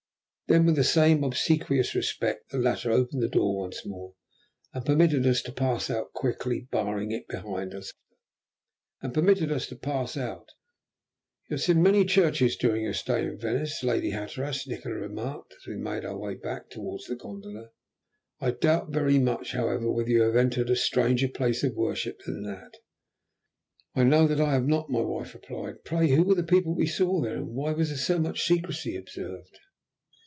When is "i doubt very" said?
18.41-19.19